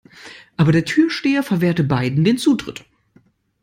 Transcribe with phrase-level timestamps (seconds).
[0.57, 2.85] Aber der Türsteher verwehrte beiden den Zutritt.